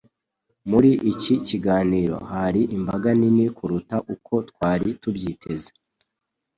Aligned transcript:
Muri 0.69 0.91
iki 1.11 1.33
gitaramo 1.47 2.15
hari 2.31 2.61
imbaga 2.77 3.09
nini 3.19 3.45
kuruta 3.57 3.95
uko 4.13 4.33
twari 4.49 4.87
tubyiteze. 5.01 5.71